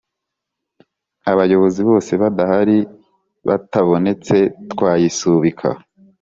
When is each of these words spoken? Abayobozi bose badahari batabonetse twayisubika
Abayobozi 1.31 1.81
bose 1.89 2.11
badahari 2.21 2.77
batabonetse 3.47 4.35
twayisubika 4.71 5.69